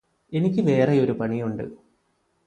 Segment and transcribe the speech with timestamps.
[0.33, 1.63] എനിക്ക് വേറെയൊരു പണിയുണ്ട്